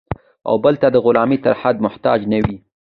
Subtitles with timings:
[0.47, 2.57] او بل ته د غلامۍ تر حده محتاج نه وي.